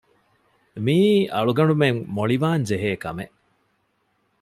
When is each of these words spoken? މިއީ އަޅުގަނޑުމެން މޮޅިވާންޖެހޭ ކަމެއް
މިއީ 0.85 1.13
އަޅުގަނޑުމެން 1.33 1.99
މޮޅިވާންޖެހޭ 2.15 2.91
ކަމެއް 3.03 3.35